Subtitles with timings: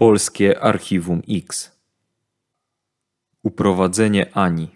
[0.00, 1.72] Polskie Archiwum X
[3.42, 4.68] Uprowadzenie Ani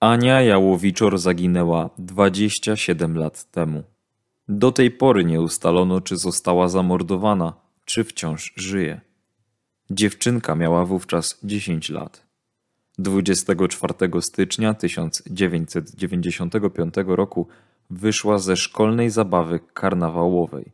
[0.00, 3.82] Ania Jałowiczor zaginęła 27 lat temu.
[4.48, 7.52] Do tej pory nie ustalono, czy została zamordowana,
[7.84, 9.07] czy wciąż żyje.
[9.90, 12.26] Dziewczynka miała wówczas 10 lat.
[12.98, 17.48] 24 stycznia 1995 roku
[17.90, 20.72] wyszła ze szkolnej zabawy karnawałowej.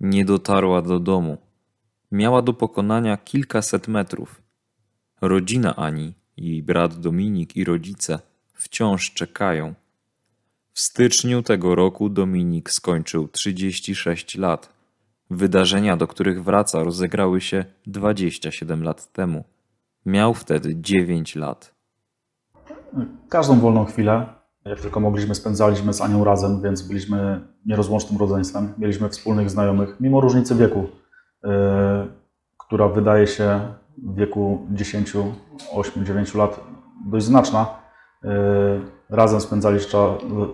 [0.00, 1.38] Nie dotarła do domu.
[2.12, 4.42] Miała do pokonania kilkaset metrów.
[5.20, 8.20] Rodzina Ani, jej brat Dominik i rodzice
[8.52, 9.74] wciąż czekają.
[10.72, 14.77] W styczniu tego roku Dominik skończył 36 lat.
[15.30, 19.44] Wydarzenia, do których wraca, rozegrały się 27 lat temu.
[20.06, 21.74] Miał wtedy 9 lat.
[23.28, 24.26] Każdą wolną chwilę,
[24.64, 28.74] jak tylko mogliśmy, spędzaliśmy z Anią razem, więc byliśmy nierozłącznym rodzeństwem.
[28.78, 30.86] Mieliśmy wspólnych znajomych, mimo różnicy wieku,
[31.44, 31.50] yy,
[32.58, 33.60] która wydaje się
[33.98, 35.12] w wieku 10,
[35.72, 36.60] 8, 9 lat
[37.06, 37.77] dość znaczna.
[38.22, 38.30] Yy,
[39.10, 39.40] razem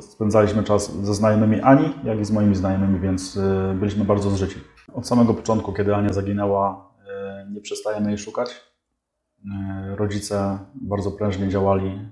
[0.00, 4.56] spędzaliśmy czas, ze znajomymi Ani, jak i z moimi znajomymi, więc yy, byliśmy bardzo zżyci.
[4.92, 6.94] Od samego początku, kiedy Ania zaginęła,
[7.46, 8.74] yy, nie przestajemy jej szukać.
[9.96, 12.08] Rodzice bardzo prężnie działali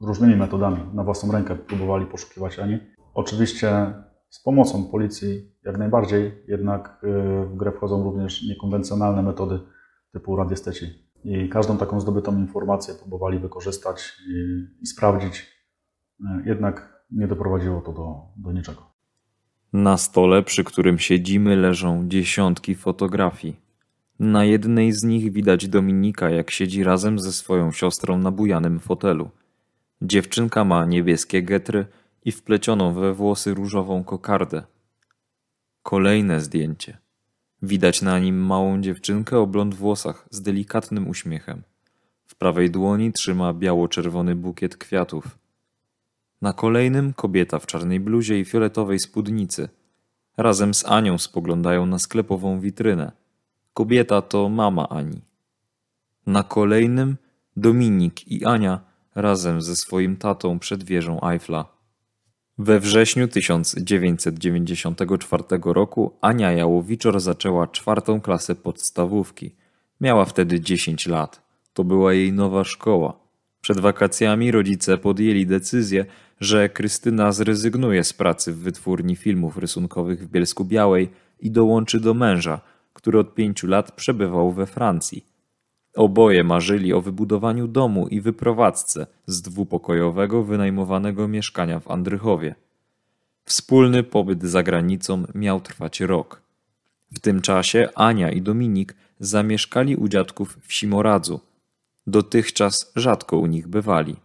[0.00, 0.80] różnymi metodami.
[0.94, 2.78] Na własną rękę próbowali poszukiwać Ani.
[3.14, 3.94] Oczywiście
[4.30, 6.98] z pomocą policji jak najbardziej, jednak
[7.46, 9.60] w grę wchodzą również niekonwencjonalne metody
[10.12, 11.05] typu radiesteci.
[11.26, 15.46] I każdą taką zdobytą informację próbowali wykorzystać i, i sprawdzić.
[16.20, 18.82] Yy, Jednak nie doprowadziło to do, do niczego.
[19.72, 23.56] Na stole, przy którym siedzimy, leżą dziesiątki fotografii.
[24.18, 29.30] Na jednej z nich widać Dominika, jak siedzi razem ze swoją siostrą na bujanym fotelu.
[30.02, 31.86] Dziewczynka ma niebieskie getry
[32.24, 34.62] i wplecioną we włosy różową kokardę.
[35.82, 36.98] Kolejne zdjęcie.
[37.66, 41.62] Widać na nim małą dziewczynkę o blond włosach z delikatnym uśmiechem.
[42.26, 45.38] W prawej dłoni trzyma biało-czerwony bukiet kwiatów.
[46.42, 49.68] Na kolejnym kobieta w czarnej bluzie i fioletowej spódnicy.
[50.36, 53.12] Razem z Anią spoglądają na sklepową witrynę.
[53.74, 55.20] Kobieta to mama Ani.
[56.26, 57.16] Na kolejnym
[57.56, 58.80] Dominik i Ania
[59.14, 61.75] razem ze swoim tatą przed wieżą Eiffla.
[62.58, 69.54] We wrześniu 1994 roku Ania Jałowiczor zaczęła czwartą klasę podstawówki.
[70.00, 71.42] Miała wtedy 10 lat.
[71.74, 73.20] To była jej nowa szkoła.
[73.60, 76.06] Przed wakacjami rodzice podjęli decyzję,
[76.40, 81.08] że Krystyna zrezygnuje z pracy w wytwórni filmów rysunkowych w Bielsku Białej
[81.40, 82.60] i dołączy do męża,
[82.92, 85.24] który od pięciu lat przebywał we Francji.
[85.96, 92.54] Oboje marzyli o wybudowaniu domu i wyprowadzce z dwupokojowego wynajmowanego mieszkania w Andrychowie.
[93.44, 96.42] Wspólny pobyt za granicą miał trwać rok.
[97.14, 101.40] W tym czasie Ania i Dominik zamieszkali u dziadków w Simoradzu.
[102.06, 104.16] Dotychczas rzadko u nich bywali.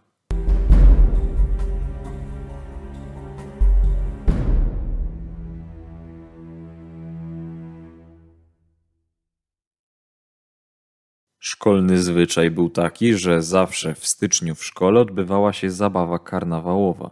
[11.52, 17.10] Szkolny zwyczaj był taki, że zawsze w styczniu w szkole odbywała się zabawa karnawałowa.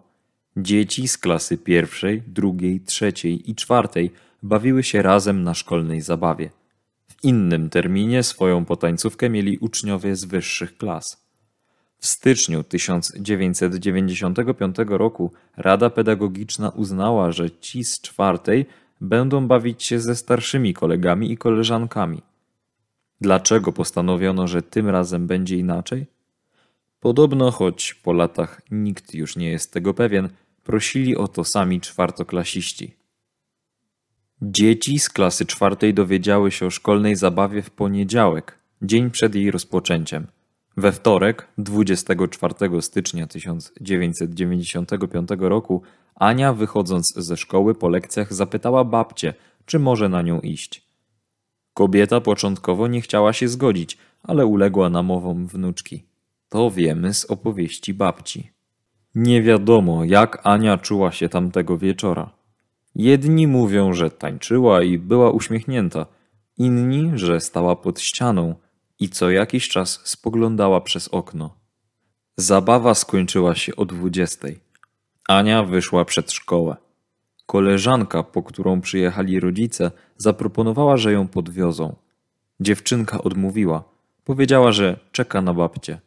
[0.56, 4.10] Dzieci z klasy pierwszej, drugiej, trzeciej i czwartej
[4.42, 6.50] bawiły się razem na szkolnej zabawie.
[7.08, 11.24] W innym terminie swoją potańcówkę mieli uczniowie z wyższych klas.
[11.98, 18.66] W styczniu 1995 roku Rada Pedagogiczna uznała, że ci z czwartej
[19.00, 22.29] będą bawić się ze starszymi kolegami i koleżankami.
[23.20, 26.06] Dlaczego postanowiono, że tym razem będzie inaczej?
[27.00, 30.28] Podobno, choć po latach nikt już nie jest tego pewien,
[30.64, 32.94] prosili o to sami czwartoklasiści.
[34.42, 40.26] Dzieci z klasy czwartej dowiedziały się o szkolnej zabawie w poniedziałek, dzień przed jej rozpoczęciem.
[40.76, 45.82] We wtorek, 24 stycznia 1995 roku,
[46.14, 49.34] Ania, wychodząc ze szkoły po lekcjach, zapytała babcię,
[49.66, 50.89] czy może na nią iść.
[51.74, 56.04] Kobieta początkowo nie chciała się zgodzić, ale uległa namowom wnuczki.
[56.48, 58.50] To wiemy z opowieści babci.
[59.14, 62.30] Nie wiadomo, jak Ania czuła się tamtego wieczora.
[62.94, 66.06] Jedni mówią, że tańczyła i była uśmiechnięta,
[66.58, 68.54] inni, że stała pod ścianą
[69.00, 71.54] i co jakiś czas spoglądała przez okno.
[72.36, 74.58] Zabawa skończyła się o dwudziestej.
[75.28, 76.76] Ania wyszła przed szkołę.
[77.50, 81.96] Koleżanka, po którą przyjechali rodzice, zaproponowała, że ją podwiozą.
[82.60, 83.84] Dziewczynka odmówiła.
[84.24, 86.00] Powiedziała, że czeka na babcię.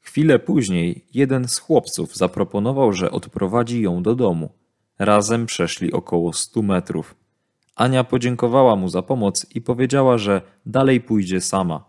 [0.00, 4.50] Chwilę później jeden z chłopców zaproponował, że odprowadzi ją do domu.
[4.98, 7.14] Razem przeszli około stu metrów.
[7.76, 11.84] Ania podziękowała mu za pomoc i powiedziała, że dalej pójdzie sama.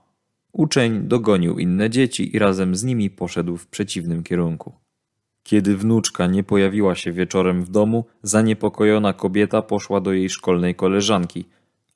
[0.52, 4.74] Uczeń dogonił inne dzieci i razem z nimi poszedł w przeciwnym kierunku.
[5.50, 11.46] Kiedy wnuczka nie pojawiła się wieczorem w domu, zaniepokojona kobieta poszła do jej szkolnej koleżanki.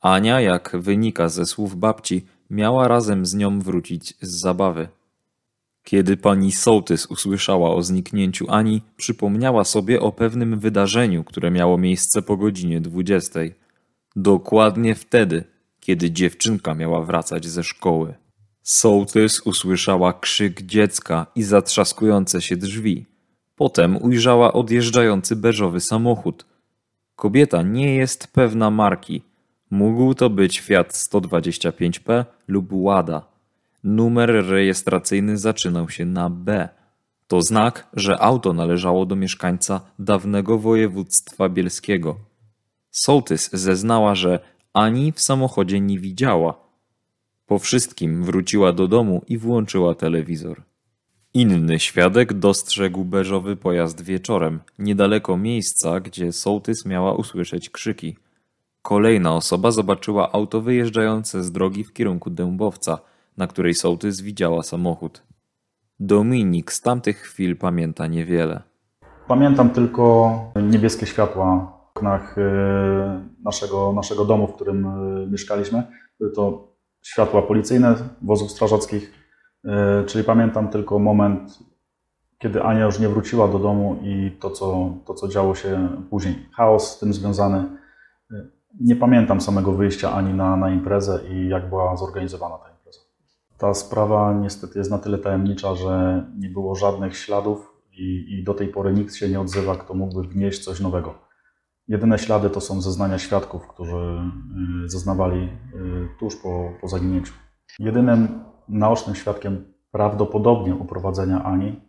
[0.01, 4.87] Ania, jak wynika ze słów babci, miała razem z nią wrócić z zabawy.
[5.83, 12.21] Kiedy pani sołtys usłyszała o zniknięciu Ani, przypomniała sobie o pewnym wydarzeniu, które miało miejsce
[12.21, 13.53] po godzinie dwudziestej.
[14.15, 15.43] Dokładnie wtedy,
[15.79, 18.13] kiedy dziewczynka miała wracać ze szkoły.
[18.63, 23.12] Sołtys usłyszała krzyk dziecka i zatrzaskujące się drzwi.
[23.55, 26.45] Potem ujrzała odjeżdżający beżowy samochód.
[27.15, 29.21] Kobieta nie jest pewna marki.
[29.71, 33.25] Mógł to być Fiat 125P lub Łada.
[33.83, 36.69] Numer rejestracyjny zaczynał się na B.
[37.27, 42.15] To znak, że auto należało do mieszkańca dawnego województwa bielskiego.
[42.91, 44.39] Sołtys zeznała, że
[44.73, 46.63] ani w samochodzie nie widziała.
[47.45, 50.61] Po wszystkim wróciła do domu i włączyła telewizor.
[51.35, 58.17] Inny świadek dostrzegł beżowy pojazd wieczorem, niedaleko miejsca, gdzie sołtys miała usłyszeć krzyki.
[58.81, 62.99] Kolejna osoba zobaczyła auto wyjeżdżające z drogi w kierunku Dębowca,
[63.37, 65.23] na której sołtys widziała samochód.
[65.99, 68.61] Dominik z tamtych chwil pamięta niewiele.
[69.27, 75.83] Pamiętam tylko niebieskie światła w oknach e, naszego, naszego domu, w którym e, mieszkaliśmy.
[76.19, 76.67] Były to
[77.01, 79.22] światła policyjne wozów strażackich,
[80.05, 81.59] czyli pamiętam tylko moment,
[82.43, 86.35] kiedy Ania już nie wróciła do domu i to, co, to, co działo się później.
[86.55, 87.63] Chaos z tym związany.
[88.79, 92.99] Nie pamiętam samego wyjścia Ani na, na imprezę i jak była zorganizowana ta impreza.
[93.57, 98.53] Ta sprawa niestety jest na tyle tajemnicza, że nie było żadnych śladów i, i do
[98.53, 101.13] tej pory nikt się nie odzywa, kto mógłby wnieść coś nowego.
[101.87, 104.19] Jedyne ślady to są zeznania świadków, którzy
[104.85, 105.49] y, zeznawali
[106.19, 107.33] tuż po, po zaginięciu.
[107.79, 111.81] Jedynym naocznym świadkiem prawdopodobnie uprowadzenia Ani,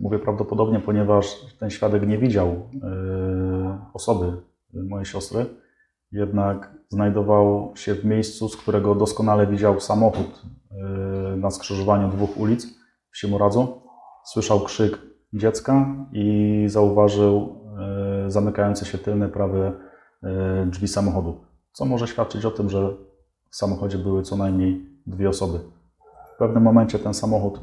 [0.00, 2.58] mówię prawdopodobnie, ponieważ ten świadek nie widział y,
[3.94, 4.32] osoby
[4.74, 5.46] mojej siostry,
[6.12, 10.42] jednak znajdował się w miejscu, z którego doskonale widział samochód
[11.36, 12.66] na skrzyżowaniu dwóch ulic
[13.10, 13.82] w Simoradzu.
[14.24, 14.98] Słyszał krzyk
[15.32, 17.58] dziecka i zauważył
[18.28, 19.72] zamykające się tylne prawe
[20.22, 22.96] e, drzwi samochodu, co może świadczyć o tym, że
[23.50, 25.58] w samochodzie były co najmniej dwie osoby.
[26.38, 27.60] W pewnym momencie ten samochód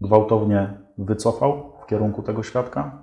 [0.00, 3.02] gwałtownie wycofał w kierunku tego świadka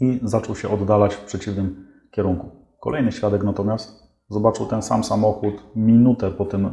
[0.00, 2.50] i zaczął się oddalać w przeciwnym kierunku.
[2.80, 6.72] Kolejny świadek natomiast zobaczył ten sam samochód minutę po tym e,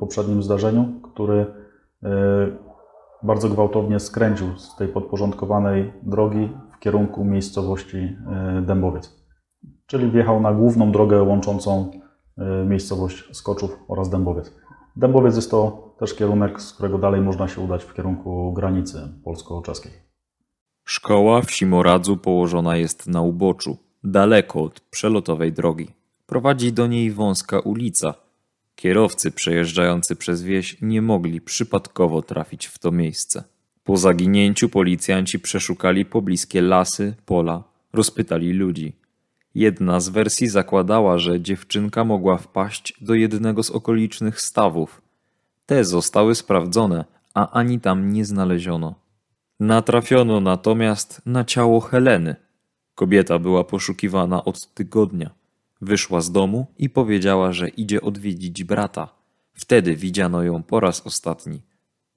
[0.00, 1.46] poprzednim zdarzeniu, który
[2.02, 2.08] e,
[3.22, 6.48] bardzo gwałtownie skręcił z tej podporządkowanej drogi
[6.80, 9.26] kierunku miejscowości e, Dębowiec.
[9.86, 11.90] Czyli wjechał na główną drogę łączącą
[12.66, 14.60] miejscowość Skoczów oraz Dębowiec.
[14.96, 19.92] Dębowiec jest to też kierunek, z którego dalej można się udać w kierunku granicy polsko-czeskiej.
[20.84, 25.88] Szkoła w Simoradzu położona jest na uboczu, daleko od przelotowej drogi.
[26.26, 28.14] Prowadzi do niej wąska ulica.
[28.74, 33.44] Kierowcy przejeżdżający przez wieś nie mogli przypadkowo trafić w to miejsce.
[33.84, 38.99] Po zaginięciu policjanci przeszukali pobliskie lasy, pola, rozpytali ludzi.
[39.54, 45.02] Jedna z wersji zakładała, że dziewczynka mogła wpaść do jednego z okolicznych stawów.
[45.66, 47.04] Te zostały sprawdzone,
[47.34, 48.94] a ani tam nie znaleziono.
[49.60, 52.36] Natrafiono natomiast na ciało Heleny.
[52.94, 55.30] Kobieta była poszukiwana od tygodnia.
[55.80, 59.08] Wyszła z domu i powiedziała, że idzie odwiedzić brata.
[59.54, 61.62] Wtedy widziano ją po raz ostatni.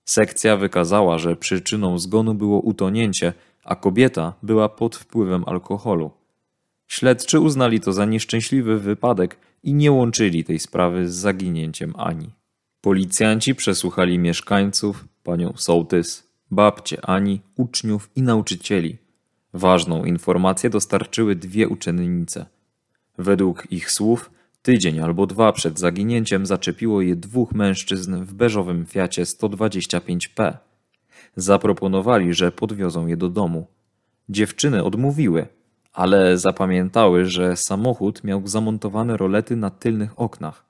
[0.05, 6.11] Sekcja wykazała, że przyczyną zgonu było utonięcie, a kobieta była pod wpływem alkoholu.
[6.87, 12.29] Śledczy uznali to za nieszczęśliwy wypadek i nie łączyli tej sprawy z zaginięciem Ani.
[12.81, 18.97] Policjanci przesłuchali mieszkańców, panią sołtys, babcie Ani, uczniów i nauczycieli.
[19.53, 22.45] Ważną informację dostarczyły dwie uczennice.
[23.17, 24.29] Według ich słów
[24.63, 30.57] Tydzień albo dwa przed zaginięciem zaczepiło je dwóch mężczyzn w beżowym Fiacie 125P.
[31.35, 33.67] Zaproponowali, że podwiozą je do domu.
[34.29, 35.47] Dziewczyny odmówiły,
[35.93, 40.65] ale zapamiętały, że samochód miał zamontowane rolety na tylnych oknach.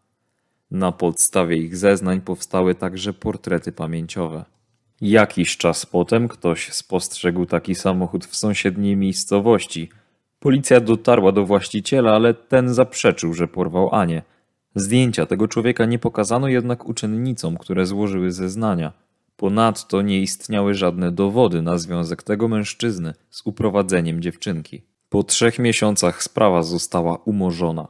[0.72, 4.46] Na podstawie ich zeznań powstały także portrety pamięciowe.
[5.02, 9.90] Jakiś czas potem ktoś spostrzegł taki samochód w sąsiedniej miejscowości–
[10.44, 14.22] Policja dotarła do właściciela, ale ten zaprzeczył, że porwał Anię.
[14.76, 18.94] Zdjęcia tego człowieka nie pokazano jednak uczennicom, które złożyły zeznania.
[19.38, 24.82] Ponadto nie istniały żadne dowody na związek tego mężczyzny z uprowadzeniem dziewczynki.
[25.14, 27.88] Po trzech miesiącach sprawa została umorzona.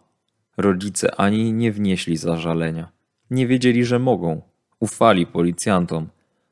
[0.57, 2.91] Rodzice ani nie wnieśli zażalenia.
[3.29, 4.41] Nie wiedzieli, że mogą.
[4.79, 6.07] Ufali policjantom.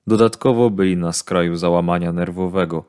[0.07, 2.85] Dodatkowo byli na skraju załamania nerwowego.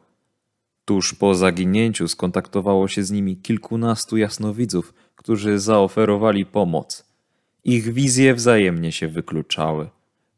[0.84, 7.04] Tuż po zaginięciu skontaktowało się z nimi kilkunastu jasnowidzów, którzy zaoferowali pomoc.
[7.64, 9.90] Ich wizje wzajemnie się wykluczały.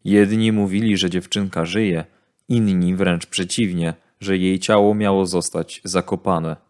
[0.05, 2.05] Jedni mówili, że dziewczynka żyje,
[2.49, 6.64] inni wręcz przeciwnie, że jej ciało miało zostać zakopane.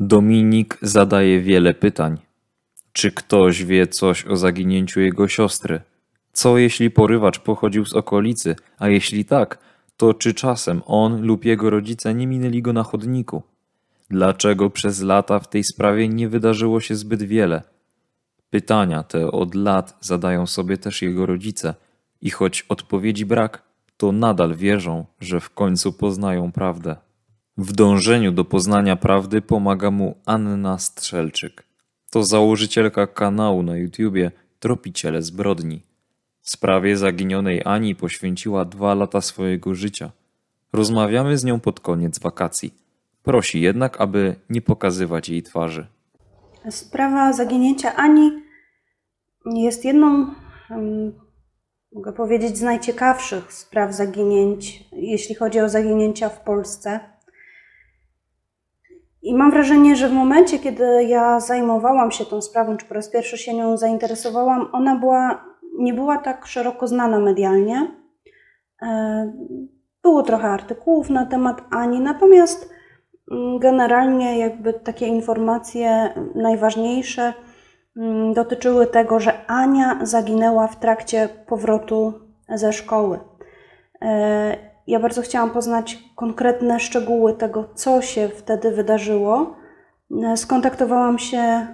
[0.00, 2.18] Dominik zadaje wiele pytań.
[2.92, 5.80] Czy ktoś wie coś o zaginięciu jego siostry?
[6.32, 9.58] Co jeśli porywacz pochodził z okolicy, a jeśli tak,
[9.96, 13.42] to czy czasem on lub jego rodzice nie minęli go na chodniku?
[14.10, 17.62] Dlaczego przez lata w tej sprawie nie wydarzyło się zbyt wiele?
[18.50, 21.74] Pytania te od lat zadają sobie też jego rodzice
[22.22, 23.62] i choć odpowiedzi brak,
[23.96, 27.07] to nadal wierzą, że w końcu poznają prawdę.
[27.58, 31.64] W dążeniu do poznania prawdy pomaga mu Anna Strzelczyk.
[32.10, 35.82] To założycielka kanału na YouTubie Tropiciele Zbrodni.
[36.42, 40.10] Sprawie zaginionej Ani poświęciła dwa lata swojego życia.
[40.72, 42.74] Rozmawiamy z nią pod koniec wakacji.
[43.22, 45.86] Prosi jednak, aby nie pokazywać jej twarzy.
[46.70, 48.42] Sprawa zaginięcia Ani
[49.46, 50.26] jest jedną,
[51.92, 57.17] mogę powiedzieć, z najciekawszych spraw zaginięć, jeśli chodzi o zaginięcia w Polsce.
[59.28, 63.08] I mam wrażenie, że w momencie, kiedy ja zajmowałam się tą sprawą, czy po raz
[63.08, 65.44] pierwszy się nią zainteresowałam, ona była,
[65.78, 67.90] nie była tak szeroko znana medialnie.
[68.82, 69.32] E,
[70.02, 72.70] było trochę artykułów na temat Ani, natomiast
[73.30, 77.32] mm, generalnie jakby takie informacje najważniejsze
[77.96, 82.12] mm, dotyczyły tego, że Ania zaginęła w trakcie powrotu
[82.48, 83.18] ze szkoły.
[84.88, 89.56] Ja bardzo chciałam poznać konkretne szczegóły tego, co się wtedy wydarzyło.
[90.24, 91.66] E, skontaktowałam się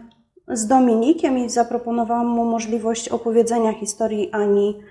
[0.48, 4.82] z Dominikiem i zaproponowałam mu możliwość opowiedzenia historii Ani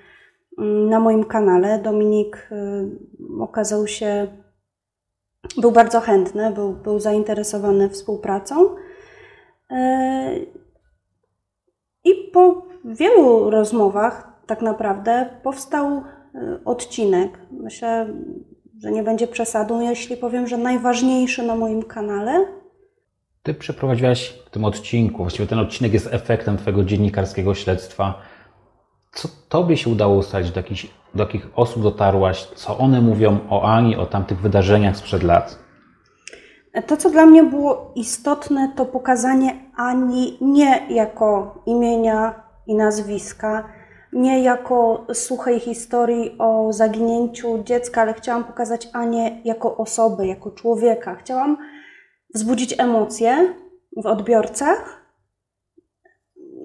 [0.58, 1.80] mm, na moim kanale.
[1.80, 2.90] Dominik e,
[3.42, 4.28] okazał się,
[5.58, 8.76] był bardzo chętny, był, był zainteresowany współpracą.
[9.72, 10.36] E,
[12.04, 16.04] I po wielu rozmowach, tak naprawdę, powstał
[16.66, 17.40] odcinek.
[17.52, 18.08] Myślę,
[18.82, 22.46] że nie będzie przesadą, jeśli powiem, że najważniejszy na moim kanale.
[23.44, 28.22] Ty przeprowadziłaś w tym odcinku, właściwie ten odcinek jest efektem Twojego dziennikarskiego śledztwa.
[29.12, 30.86] Co Tobie się udało ustalić, do jakich,
[31.16, 35.60] do jakich osób dotarłaś, co one mówią o Ani, o tamtych wydarzeniach sprzed lat?
[36.88, 43.70] To, co dla mnie było istotne, to pokazanie Ani nie jako imienia i nazwiska,
[44.14, 51.16] nie jako suchej historii o zaginięciu dziecka, ale chciałam pokazać Anię jako osobę, jako człowieka.
[51.16, 51.58] Chciałam
[52.36, 53.54] wzbudzić emocje
[53.98, 55.04] w odbiorcach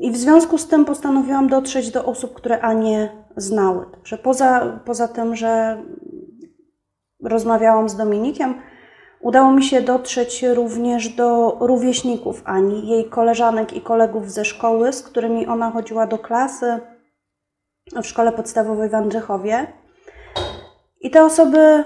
[0.01, 3.87] i w związku z tym postanowiłam dotrzeć do osób, które Anię znały.
[3.93, 5.83] Także poza, poza tym, że
[7.23, 8.55] rozmawiałam z Dominikiem,
[9.21, 15.03] udało mi się dotrzeć również do rówieśników Ani, jej koleżanek i kolegów ze szkoły, z
[15.03, 16.81] którymi ona chodziła do klasy
[18.03, 19.67] w szkole podstawowej w Andrzechowie.
[21.01, 21.85] I te osoby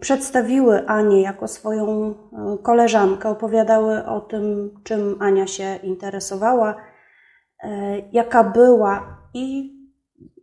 [0.00, 6.76] przedstawiły Anię jako swoją e, koleżankę, opowiadały o tym, czym Ania się interesowała,
[7.62, 9.22] e, jaka była.
[9.34, 9.76] I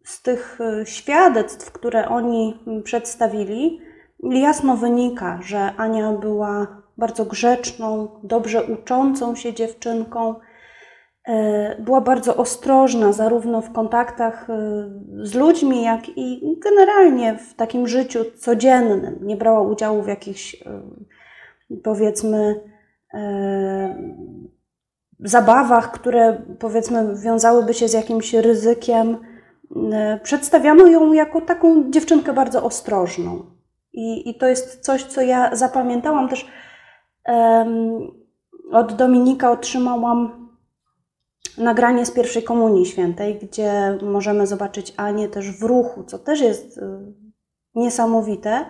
[0.03, 3.81] z tych e, świadectw, które oni przedstawili,
[4.23, 10.35] jasno wynika, że Ania była bardzo grzeczną, dobrze uczącą się dziewczynką,
[11.79, 14.55] była bardzo ostrożna zarówno w kontaktach e,
[15.25, 19.19] z ludźmi, jak i generalnie w takim życiu codziennym.
[19.21, 20.81] Nie brała udziału w jakichś, e,
[21.83, 22.69] powiedzmy,
[25.19, 29.17] zabawach, które powiedzmy wiązałyby się z jakimś ryzykiem.
[30.23, 33.45] Przedstawiano ją jako taką dziewczynkę bardzo ostrożną.
[33.93, 36.47] I, i to jest coś, co ja zapamiętałam też.
[38.71, 40.38] Od Dominika otrzymałam
[41.57, 46.77] nagranie z pierwszej Komunii Świętej, gdzie możemy zobaczyć Anię też w ruchu, co też jest
[46.77, 46.81] y,
[47.75, 48.65] niesamowite.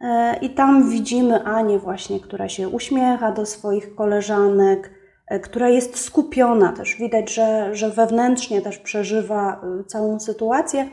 [0.00, 4.90] E, I tam widzimy Anię właśnie, która się uśmiecha do swoich koleżanek,
[5.26, 6.96] e, która jest skupiona też.
[6.96, 10.88] Widać, że, że wewnętrznie też przeżywa y, całą sytuację.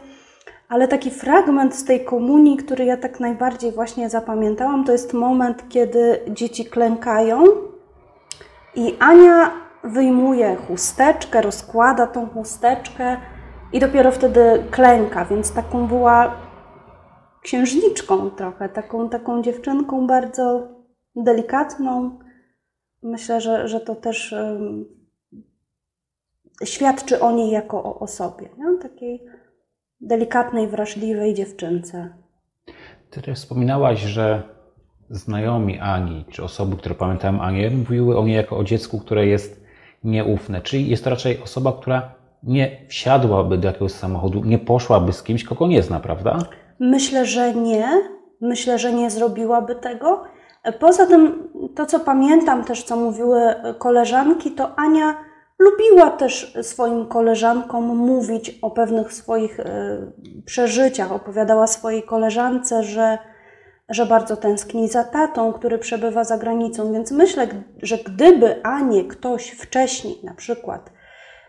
[0.70, 5.70] Ale taki fragment z tej komunii, który ja tak najbardziej właśnie zapamiętałam, to jest moment,
[5.70, 7.44] kiedy dzieci klękają
[8.76, 9.52] i Ania
[9.84, 13.18] wyjmuje chusteczkę, rozkłada tą chusteczkę
[13.74, 16.36] i dopiero wtedy klęka, więc taką była
[17.42, 20.68] księżniczką trochę, taką, taką dziewczynką bardzo
[21.16, 22.20] delikatną.
[23.04, 24.36] Myślę, że, że to też
[26.64, 28.78] świadczy o niej jako o osobie, nie?
[28.78, 29.26] takiej
[30.02, 32.14] delikatnej, wrażliwej dziewczynce.
[33.10, 34.44] Ty też wspominałaś, że
[35.10, 39.59] znajomi Ani, czy osoby, które pamiętają Anię, mówiły o niej jako o dziecku, które jest
[40.04, 40.62] nieufne.
[40.62, 42.12] Czyli jest to raczej osoba, która
[42.44, 46.38] nie wsiadłaby do jakiegoś samochodu, nie poszłaby z kimś, kogo nie zna, prawda?
[46.80, 47.90] Myślę, że nie.
[48.42, 50.24] Myślę, że nie zrobiłaby tego.
[50.80, 53.42] Poza tym, to co pamiętam też, co mówiły
[53.80, 55.16] koleżanki, to Ania
[55.60, 59.66] lubiła też swoim koleżankom mówić o pewnych swoich e,
[60.46, 61.12] przeżyciach.
[61.12, 63.18] Opowiadała swojej koleżance, że,
[63.90, 66.94] że bardzo tęskni za tatą, który przebywa za granicą.
[66.94, 67.48] Więc myślę,
[67.82, 70.92] że gdyby Anię ktoś wcześniej na przykład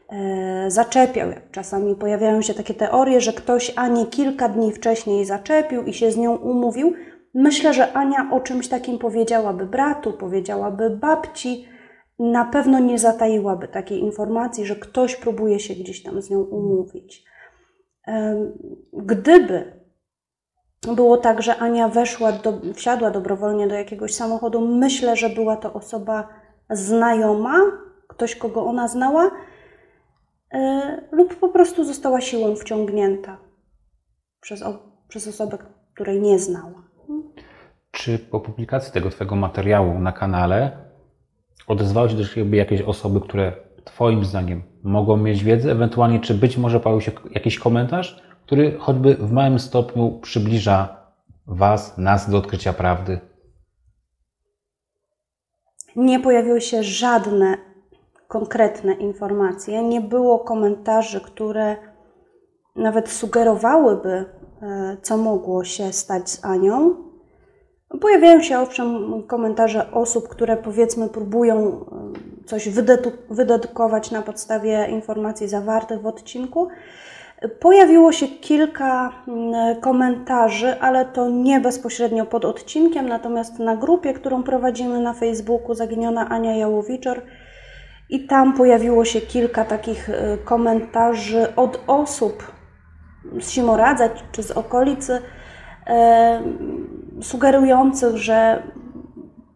[0.09, 5.83] e, zaczepiał, jak czasami pojawiają się takie teorie, że ktoś Anię kilka dni wcześniej zaczepił
[5.83, 6.95] i się z nią umówił,
[7.35, 11.69] myślę, że Ania o czymś takim powiedziałaby bratu, powiedziałaby babci,
[12.19, 17.25] na pewno nie zataiłaby takiej informacji, że ktoś próbuje się gdzieś tam z nią umówić.
[18.93, 19.80] Gdyby
[20.87, 25.73] było tak, że Ania weszła, do, wsiadła dobrowolnie do jakiegoś samochodu, myślę, że była to
[25.73, 26.29] osoba
[26.71, 27.57] znajoma,
[28.09, 29.31] ktoś, kogo ona znała,
[30.53, 33.39] e, lub po prostu została siłą wciągnięta
[34.41, 34.65] przez,
[35.09, 35.59] przez osobę,
[35.95, 36.83] której nie znała.
[37.91, 40.73] Czy po publikacji tego Twojego materiału na kanale
[41.67, 43.53] odezwały się do Ciebie jakieś osoby, które
[43.85, 49.15] Twoim zdaniem mogą mieć wiedzę, ewentualnie czy być może pojawił się jakiś komentarz, który choćby
[49.15, 50.97] w małym stopniu przybliża
[51.47, 53.21] Was, nas do odkrycia prawdy?
[55.97, 57.57] Nie pojawiły się żadne
[58.29, 61.77] konkretne informacje, nie było komentarzy, które
[62.77, 64.25] nawet sugerowałyby,
[64.63, 66.95] e, co mogło się stać z Anią.
[68.01, 71.85] Pojawiają się owszem komentarze osób, które powiedzmy próbują
[72.47, 72.69] coś
[73.31, 76.69] wydedukować na podstawie informacji zawartych w odcinku.
[77.61, 79.13] Pojawiło się kilka
[79.81, 86.29] komentarzy, ale to nie bezpośrednio pod odcinkiem, natomiast na grupie, którą prowadzimy na Facebooku, Zaginiona
[86.29, 87.23] Ania Jałowiczor,
[88.09, 92.53] i tam pojawiło się kilka takich y, komentarzy od osób
[93.41, 95.23] z Simoradza czy z okolicy,
[97.23, 98.63] sugerujących, że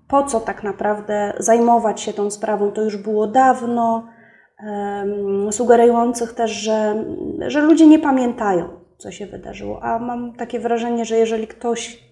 [0.09, 4.07] po co tak naprawdę zajmować się tą sprawą, to już było dawno,
[5.51, 7.05] sugerujących też, że,
[7.47, 9.83] że ludzie nie pamiętają, co się wydarzyło.
[9.83, 12.05] A mam takie wrażenie, że jeżeli ktoś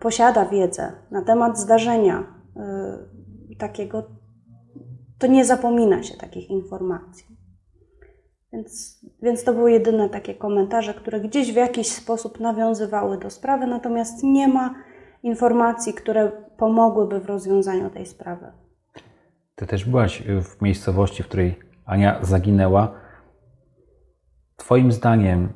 [0.00, 2.26] posiada wiedzę na temat zdarzenia
[3.52, 4.02] y, takiego,
[5.18, 7.38] to nie zapomina się takich informacji.
[8.52, 13.66] Więc, więc to były jedyne takie komentarze, które gdzieś w jakiś sposób nawiązywały do sprawy,
[13.66, 14.74] natomiast nie ma
[15.22, 18.46] informacji, które pomogłyby w rozwiązaniu tej sprawy.
[19.54, 22.92] Ty też byłaś w miejscowości, w której Ania zaginęła.
[24.56, 25.52] Twoim zdaniem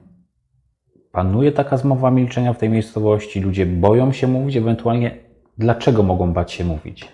[1.12, 3.40] panuje taka zmowa milczenia w tej miejscowości?
[3.40, 5.16] Ludzie boją się mówić, ewentualnie
[5.58, 7.08] dlaczego mogą bać się mówić?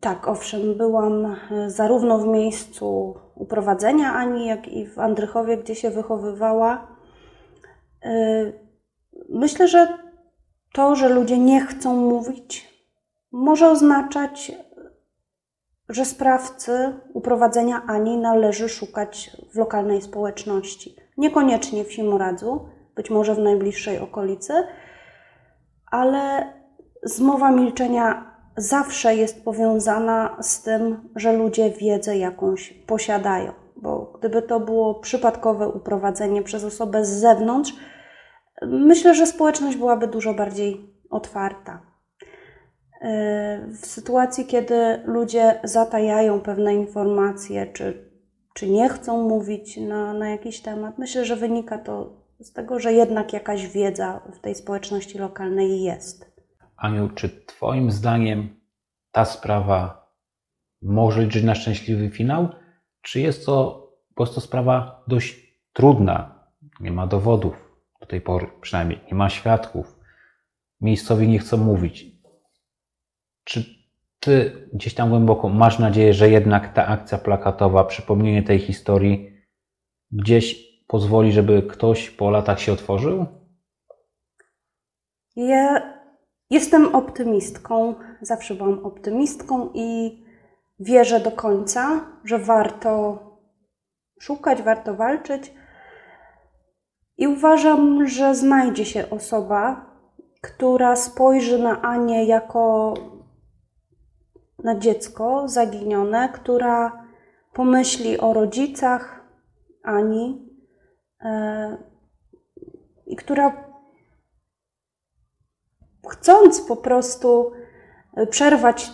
[0.00, 5.90] Tak, owszem, byłam e, zarówno w miejscu uprowadzenia Ani, jak i w Andrychowie, gdzie się
[5.90, 6.86] wychowywała.
[8.02, 8.12] E,
[9.28, 9.98] myślę, że
[10.72, 12.68] to, że ludzie nie chcą mówić,
[13.32, 14.52] może oznaczać,
[15.88, 20.96] że sprawcy uprowadzenia Ani należy szukać w lokalnej społeczności.
[21.16, 24.52] Niekoniecznie w Simoradzu, być może w najbliższej okolicy,
[25.86, 26.52] ale
[27.02, 33.52] zmowa milczenia zawsze jest powiązana z tym, że ludzie wiedzę jakąś posiadają.
[33.76, 37.72] Bo gdyby to było przypadkowe uprowadzenie przez osobę z zewnątrz,
[38.62, 41.87] myślę, że społeczność byłaby dużo bardziej otwarta.
[43.72, 48.10] W sytuacji, kiedy ludzie zatajają pewne informacje, czy,
[48.54, 52.92] czy nie chcą mówić na, na jakiś temat, myślę, że wynika to z tego, że
[52.92, 56.32] jednak jakaś wiedza w tej społeczności lokalnej jest.
[56.76, 58.60] Aniu, czy Twoim zdaniem
[59.12, 60.08] ta sprawa
[60.82, 62.48] może liczyć na szczęśliwy finał?
[63.02, 66.44] Czy jest to po prostu sprawa dość trudna?
[66.80, 67.54] Nie ma dowodów
[68.00, 69.98] do tej pory, przynajmniej nie ma świadków.
[70.80, 72.17] Miejscowi nie chcą mówić.
[73.48, 73.64] Czy
[74.20, 79.32] Ty gdzieś tam głęboko masz nadzieję, że jednak ta akcja plakatowa, przypomnienie tej historii,
[80.12, 83.26] gdzieś pozwoli, żeby ktoś po latach się otworzył?
[85.36, 85.98] Ja
[86.50, 90.18] Jestem optymistką, zawsze byłam optymistką i
[90.80, 93.18] wierzę do końca, że warto
[94.20, 95.54] szukać, warto walczyć.
[97.18, 99.86] I uważam, że znajdzie się osoba,
[100.40, 102.94] która spojrzy na Anię jako
[104.64, 107.04] na dziecko zaginione, która
[107.52, 109.18] pomyśli o rodzicach
[109.82, 110.48] Ani
[111.20, 111.76] e,
[113.06, 113.64] i która
[116.08, 117.52] chcąc po prostu
[118.30, 118.90] przerwać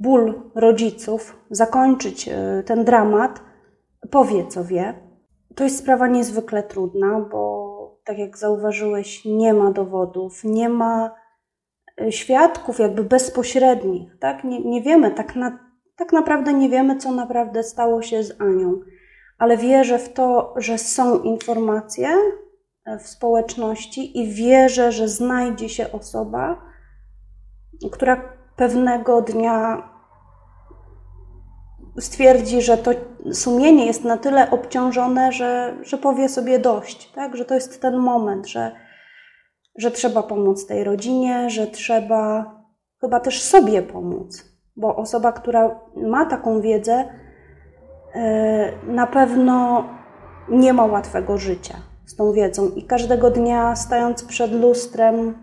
[0.00, 3.40] ból rodziców, zakończyć e, ten dramat,
[4.10, 4.94] powie co wie.
[5.54, 7.72] To jest sprawa niezwykle trudna, bo
[8.04, 11.21] tak jak zauważyłeś, nie ma dowodów, nie ma e,
[12.10, 14.44] świadków jakby bezpośrednich, tak?
[14.44, 15.58] Nie, nie wiemy, tak, na,
[15.96, 18.80] tak naprawdę nie wiemy, co naprawdę stało się z Anią,
[19.38, 22.08] ale wierzę w to, że są informacje
[22.84, 26.62] e, w społeczności i wierzę, że znajdzie się osoba,
[27.92, 29.88] która pewnego dnia
[31.98, 32.90] stwierdzi, że to
[33.32, 37.36] sumienie jest na tyle obciążone, że, że powie sobie dość, tak?
[37.36, 38.72] że to jest ten moment, że,
[39.76, 42.54] że trzeba pomóc tej rodzinie, że trzeba
[43.00, 44.44] chyba też sobie pomóc,
[44.76, 47.04] bo osoba, która ma taką wiedzę,
[48.14, 49.84] e, na pewno
[50.48, 55.34] nie ma łatwego życia z tą wiedzą i każdego dnia stając przed lustrem,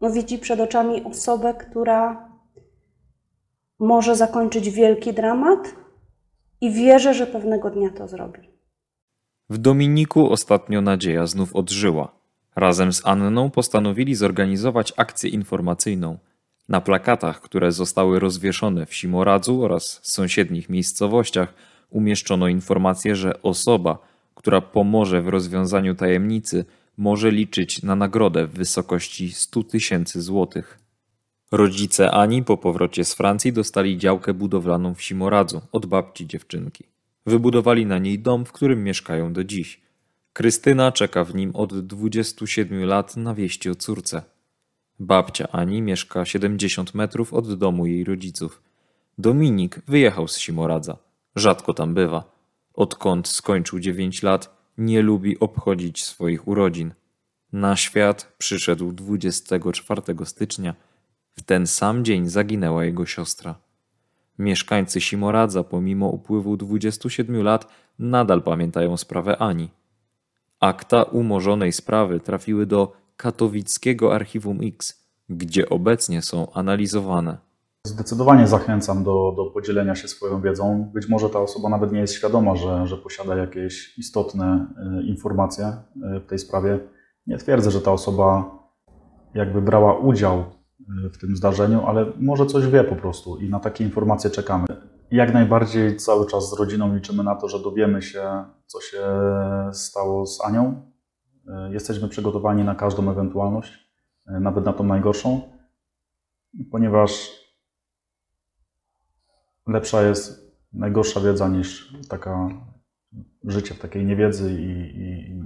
[0.00, 2.28] no widzi przed oczami osobę, która
[3.78, 5.74] może zakończyć wielki dramat
[6.60, 8.40] i wierzę, że pewnego dnia to zrobi.
[9.50, 12.17] W Dominiku ostatnio nadzieja znów odżyła.
[12.58, 16.18] Razem z Anną postanowili zorganizować akcję informacyjną.
[16.68, 21.54] Na plakatach, które zostały rozwieszone w Simoradzu oraz sąsiednich miejscowościach,
[21.90, 23.98] umieszczono informację, że osoba,
[24.34, 26.64] która pomoże w rozwiązaniu tajemnicy,
[26.96, 30.78] może liczyć na nagrodę w wysokości 100 tysięcy złotych.
[31.52, 36.84] Rodzice Ani po powrocie z Francji dostali działkę budowlaną w Simoradzu od babci dziewczynki.
[37.26, 39.87] Wybudowali na niej dom, w którym mieszkają do dziś.
[40.38, 44.22] Krystyna czeka w nim od 27 lat na wieści o córce.
[45.00, 48.62] Babcia Ani mieszka 70 metrów od domu jej rodziców.
[49.18, 50.96] Dominik wyjechał z Simoradza.
[51.36, 52.32] Rzadko tam bywa.
[52.74, 56.94] Odkąd skończył 9 lat, nie lubi obchodzić swoich urodzin.
[57.52, 60.74] Na świat przyszedł 24 stycznia
[61.36, 63.54] w ten sam dzień zaginęła jego siostra.
[64.38, 69.78] Mieszkańcy Simoradza, pomimo upływu 27 lat, nadal pamiętają sprawę Ani.
[70.60, 77.38] Akta umorzonej sprawy trafiły do katowickiego Archiwum X, gdzie obecnie są analizowane.
[77.86, 80.90] Zdecydowanie zachęcam do, do podzielenia się swoją wiedzą.
[80.94, 84.66] Być może ta osoba nawet nie jest świadoma, że, że posiada jakieś istotne
[85.00, 86.78] y, informacje y, w tej sprawie.
[87.26, 88.58] Nie twierdzę, że ta osoba
[89.34, 90.44] jakby brała udział
[91.12, 94.66] w tym zdarzeniu, ale może coś wie po prostu i na takie informacje czekamy.
[95.10, 99.02] Jak najbardziej cały czas z rodziną liczymy na to, że dowiemy się, co się
[99.72, 100.92] stało z Anią.
[101.70, 103.90] Jesteśmy przygotowani na każdą ewentualność,
[104.26, 105.40] nawet na tą najgorszą,
[106.70, 107.30] ponieważ
[109.66, 112.48] lepsza jest najgorsza wiedza niż taka
[113.44, 115.44] życie w takiej niewiedzy i, i, i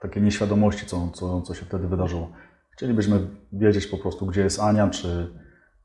[0.00, 2.32] takiej nieświadomości, co, co, co się wtedy wydarzyło.
[2.70, 5.38] Chcielibyśmy wiedzieć po prostu, gdzie jest Ania, czy,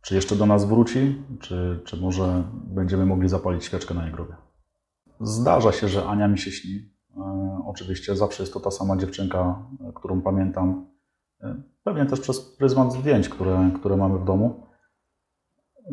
[0.08, 4.36] czy jeszcze do nas wróci, czy, czy może będziemy mogli zapalić świeczkę na jej grobie.
[5.22, 6.89] Zdarza się, że Ania mi się śni.
[7.17, 9.65] E, oczywiście zawsze jest to ta sama dziewczynka,
[9.96, 10.88] którą pamiętam.
[11.41, 14.67] E, pewnie też przez pryzmat zdjęć, które, które mamy w domu.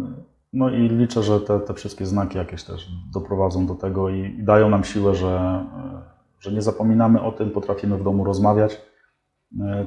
[0.01, 0.15] E,
[0.53, 4.45] no i liczę, że te, te wszystkie znaki jakieś też doprowadzą do tego i, i
[4.45, 6.03] dają nam siłę, że, e,
[6.41, 8.94] że nie zapominamy o tym, potrafimy w domu rozmawiać E,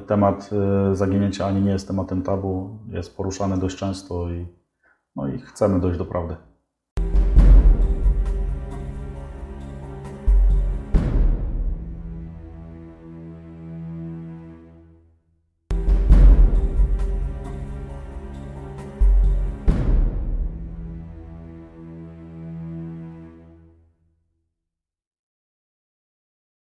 [0.06, 4.46] temat e, zaginięcia Ani nie jest tematem tabu, jest poruszany dość często i,
[5.16, 6.36] no i chcemy dojść do prawdy.